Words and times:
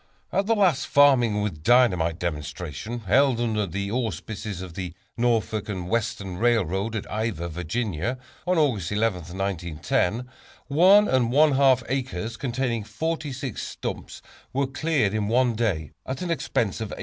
At 0.33 0.47
the 0.47 0.55
latest 0.55 0.87
"Farming 0.87 1.43
with 1.43 1.61
Dynamite" 1.61 2.17
demonstration, 2.17 3.01
held 3.01 3.39
under 3.39 3.67
the 3.67 3.91
auspices 3.91 4.59
of 4.63 4.73
the 4.73 4.95
Norfolk 5.15 5.69
and 5.69 5.87
Western 5.87 6.37
Railroad, 6.37 6.95
at 6.95 7.05
Ivor, 7.11 7.47
Va., 7.49 8.17
on 8.47 8.57
August 8.57 8.91
11, 8.91 9.37
1910, 9.37 10.25
one 10.69 11.07
and 11.07 11.31
one 11.31 11.51
half 11.51 11.83
acres, 11.87 12.35
containing 12.35 12.83
forty 12.83 13.31
six 13.31 13.61
stumps 13.61 14.23
were 14.53 14.65
cleared 14.65 15.13
in 15.13 15.27
one 15.27 15.53
day, 15.53 15.91
at 16.07 16.23
an 16.23 16.31
expense 16.31 16.81
of 16.81 16.89
$18. 16.89 16.95